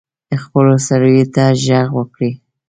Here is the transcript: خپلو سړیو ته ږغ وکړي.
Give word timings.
خپلو 0.43 0.73
سړیو 0.87 1.23
ته 1.35 1.43
ږغ 1.63 1.87
وکړي. 1.97 2.31